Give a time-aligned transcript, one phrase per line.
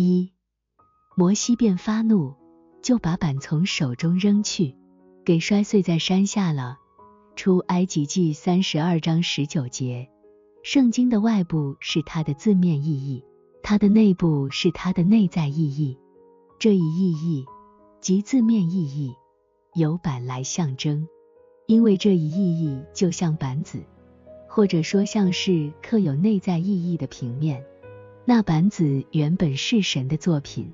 [0.00, 0.30] 一，
[1.16, 2.32] 摩西便发怒，
[2.82, 4.76] 就把板从手中扔去，
[5.24, 6.78] 给摔碎在山下了。
[7.34, 10.08] 出埃及记三十二章十九节。
[10.62, 13.24] 圣经的外部是它的字面意义，
[13.60, 15.98] 它的内部是它的内在意义。
[16.60, 17.44] 这一意义
[18.00, 19.12] 即字面意义，
[19.74, 21.08] 由板来象征，
[21.66, 23.82] 因为这一意义就像板子，
[24.48, 27.64] 或者说像是刻有内在意义的平面。
[28.30, 30.70] 那板子原本是神的作品，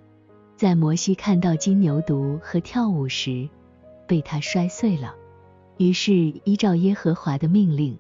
[0.57, 3.49] 在摩西看到金牛犊和跳舞时，
[4.09, 5.15] 被他摔碎了。
[5.77, 7.97] 于是依照耶和华的命令，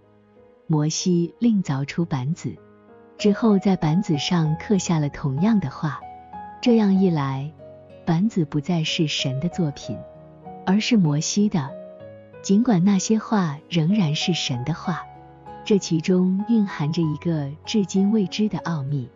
[0.66, 2.56] 摩西另凿出板子，
[3.16, 6.00] 之后在板子上刻下了同样的话。
[6.60, 7.52] 这样一来，
[8.04, 9.96] 板子不再是神的作品，
[10.66, 11.70] 而是摩西的。
[12.42, 15.04] 尽管那些话仍然是神的话，
[15.64, 19.08] 这其中蕴含着一个至今未知的奥秘。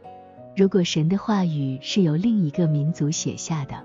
[0.58, 3.80] 如果神的话语是由另一个民族写下的，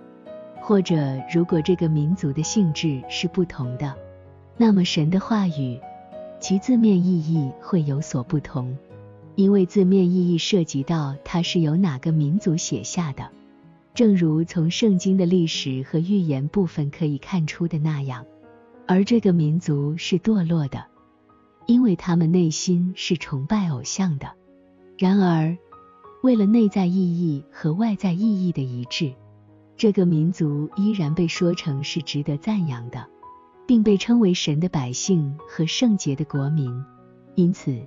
[0.60, 0.96] 或者
[1.32, 3.94] 如果这个民族的性质是不同的。
[4.58, 5.80] 那么神的话语，
[6.40, 8.76] 其字面意义会有所不同，
[9.36, 13.30] 因为字面意义涉及到它是由哪个民族写下的。
[13.94, 18.26] 正如从圣经的历史和预言部分可以看出的那样，
[18.88, 20.84] 而这个民族是堕落的，
[21.68, 24.32] 因为他们内心是崇拜偶像的。
[24.98, 25.56] 然而，
[26.24, 29.14] 为了内在意义和外在意义的一致，
[29.76, 33.06] 这个民族依然被说成是值得赞扬的。
[33.66, 36.84] 并被称为神的百姓和圣洁的国民，
[37.36, 37.80] 因此，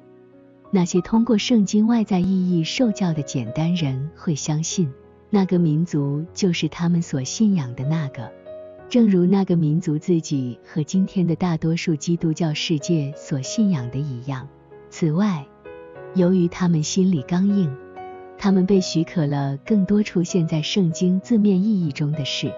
[0.70, 4.90] 那些通过圣经外在意义受教的简单人会相信，
[5.28, 8.32] 那个民族就是他们所信仰的那个，
[8.88, 14.48] 正如那个民族自己和今天的大多数基督教世界所信仰的一样。
[14.88, 15.46] 此外，
[16.14, 17.76] 由于他们心里刚硬，
[18.38, 22.52] 他们被许可了更多出现在圣经字面意义中的事。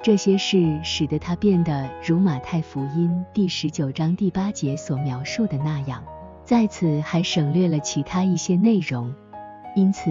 [0.00, 6.04] 这些事使得他变得如马太福音第十九章第八节所描述的那样，
[6.44, 9.12] 在此还省略了其他一些内容。
[9.74, 10.10] 因此，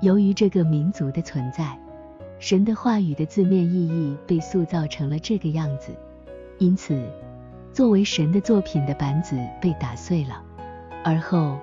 [0.00, 1.78] 由于这个民族的存在，
[2.38, 5.92] 神的话语的字面意义被塑造成了这个样子。
[6.58, 7.00] 因此，
[7.72, 10.42] 作为神的作品的板子被打碎了。
[11.04, 11.58] 而后，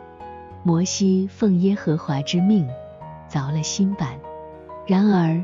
[0.69, 2.69] 摩西奉耶和华之命
[3.27, 4.19] 凿了新板。
[4.85, 5.43] 然而，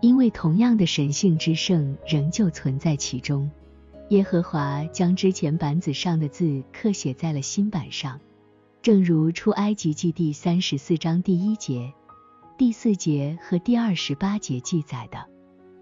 [0.00, 3.50] 因为同样的神性之圣仍旧存在其中，
[4.10, 8.20] 耶和华将之前板子上的字刻写在了新版上，
[8.82, 11.92] 正如出埃及记第三十四章第一节、
[12.56, 15.26] 第四节和第二十八节记载的。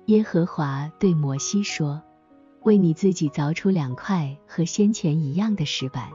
[0.06, 2.00] 耶和华对摩西说
[2.64, 6.08] ：“为你自己凿出两块和先前一样的石板。”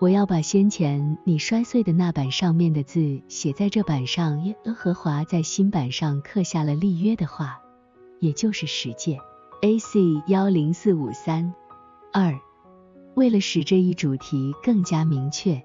[0.00, 4.44] 我要把先前你摔碎的那板上面的字写在这板上。
[4.44, 7.60] 耶和华在新板上刻下了立约的话，
[8.20, 9.18] 也就是十诫。
[9.60, 10.22] A.C.
[10.28, 11.52] 幺零四五三
[12.12, 12.38] 二。
[13.16, 15.64] 为了使这一主题更加明确，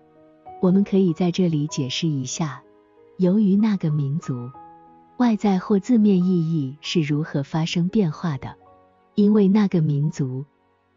[0.63, 2.63] 我们可以在这里解释一下，
[3.17, 4.49] 由于那个民族
[5.17, 8.55] 外在或字面意义是如何发生变化的，
[9.13, 10.43] 因为那个民族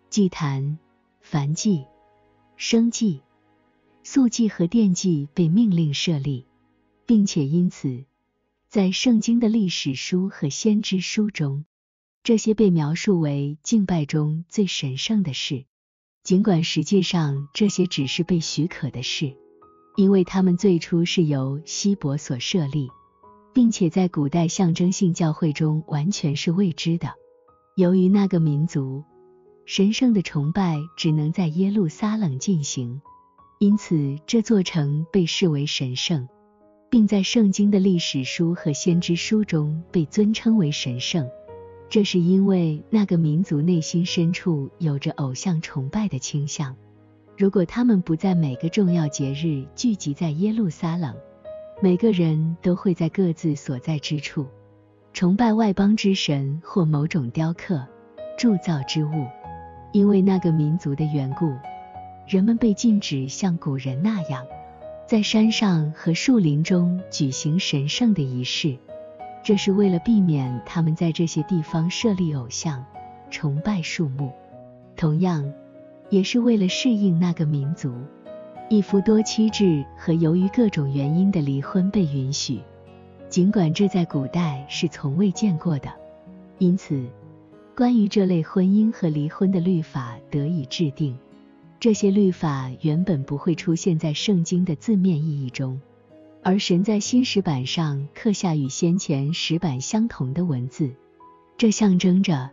[0.09, 0.79] 祭坛、
[1.21, 1.85] 凡祭、
[2.57, 3.21] 生祭。
[4.09, 6.47] 素祭和奠祭被命令设立，
[7.07, 8.05] 并且因此，
[8.69, 11.65] 在圣经的历史书和先知书中，
[12.23, 15.65] 这些被描述为敬拜中最神圣的事。
[16.23, 19.37] 尽管实际上这些只是被许可的事，
[19.97, 22.89] 因为他们最初是由希伯所设立，
[23.53, 27.13] 并且在古代象征性教会中完全是未知的。
[27.75, 29.03] 由于那个民族
[29.65, 33.03] 神圣的崇拜只能在耶路撒冷进行。
[33.59, 36.29] 因此，这座城被视为神圣，
[36.91, 41.27] 并在圣经的历史书和先知书中被尊称为神圣。
[41.89, 46.77] 这是因为那个民族内心深处有着偶像崇拜的倾向。
[47.39, 51.15] 如果他们不在每个重要节日聚集在耶路撒冷，
[51.81, 54.47] 每个人都会在各自所在之处
[55.15, 57.87] 崇拜外邦之神或某种雕刻、
[58.37, 59.27] 铸造之物。
[59.93, 61.55] 因为那个民族的缘故。
[62.27, 64.45] 人们被禁止像古人那样，
[65.07, 68.77] 在山上和树林中举行神圣的仪式，
[69.45, 72.85] 这是为了避免他们在这些地方设立偶像、
[73.31, 74.33] 崇拜树木。
[74.97, 75.53] 同样，
[76.11, 77.95] 也是为了适应那个民族，
[78.69, 82.61] 一夫多妻制和由于各种原因的离婚被允许，
[83.29, 85.89] 尽管这在古代是从未见过的。
[86.59, 87.07] 因此，
[87.77, 91.17] 关于这类婚姻和离婚的律法得以制定。
[91.79, 95.81] 这些律法原本不会出现在圣经的字面意义中，
[96.43, 100.91] 而神在新石板上刻下与先前石板相同的文字，
[101.59, 102.51] 这象征着，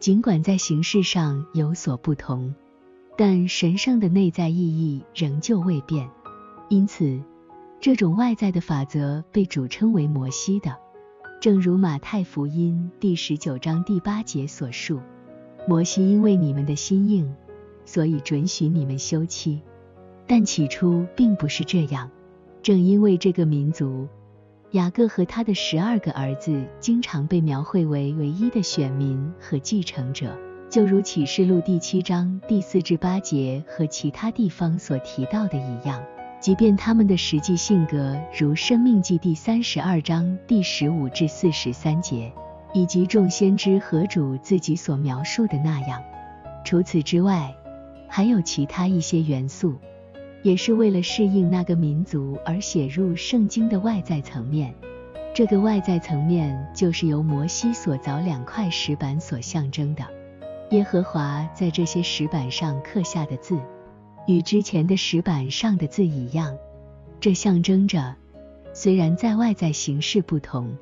[0.00, 2.54] 尽管在形式上有所不同，
[3.16, 6.08] 但神圣的内在意义仍旧未变。
[6.68, 7.22] 因此，
[7.80, 10.76] 这种外在的法则被主称为摩西的。
[11.40, 15.00] 正如马太福音第十九章第八节所述，
[15.68, 17.32] 摩西因为你们的心硬，
[17.96, 19.62] 所以准许你们休妻。
[20.26, 22.10] 但起初并不是这样。
[22.62, 24.06] 正因为这个民族，
[24.72, 30.36] 雅各和他的十二个儿子经常被描绘为唯一的选民和继承者，
[30.68, 36.04] 就如启示录第七章第四至八节和其他地方所提到的一样。
[36.38, 42.30] 即便他们的实际性格，如生命记第三十二章第十五至四十三节，
[42.74, 46.02] 以及众先知和主自己所描述的那样，
[46.62, 47.56] 除此之外，
[48.08, 49.74] 还有其他一些元素。
[50.42, 54.72] 也是为了适应那个民族而写入圣经的外在层面。
[55.34, 60.04] 这个外在层面就是由摩西所凿两块石板所象征的。
[60.70, 63.58] 耶和华在这些石板上刻下的字，
[64.28, 66.56] 与之前的石板上的字一样。
[67.18, 68.14] 这象征着，
[68.72, 70.76] 虽然在外在形式不同，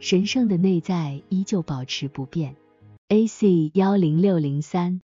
[0.00, 2.56] 神圣的内在依旧保持不变。
[3.08, 3.70] A.C.
[3.74, 5.00] 幺零六零三